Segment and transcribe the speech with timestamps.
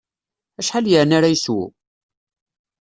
[0.59, 1.61] Acḥal yeɛni ara yeswu?